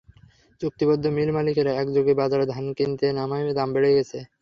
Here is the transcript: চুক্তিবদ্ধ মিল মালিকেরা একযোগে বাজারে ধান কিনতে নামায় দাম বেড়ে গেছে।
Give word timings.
চুক্তিবদ্ধ 0.61 1.03
মিল 1.15 1.29
মালিকেরা 1.37 1.71
একযোগে 1.81 2.13
বাজারে 2.21 2.45
ধান 2.53 2.65
কিনতে 2.77 3.05
নামায় 3.17 3.45
দাম 3.57 3.69
বেড়ে 3.75 3.91
গেছে। 3.97 4.17